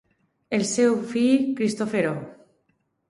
[0.57, 2.15] El seu fill, Christopher O.